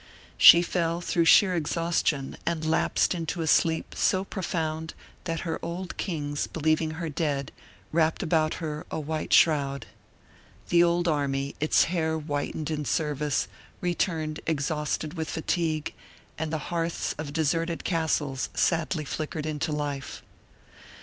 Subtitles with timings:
[0.39, 5.95] She fell through sheer exhaustion, and lapsed into a sleep so profound that her old
[5.97, 7.51] kings, believing her dead,
[7.91, 9.85] wrapped about her a white shroud.
[10.69, 13.47] The old army, its hair whitened in service,
[13.79, 15.93] returned exhausted with fatigue,
[16.35, 20.23] and the hearths of deserted castles sadly flickered into life.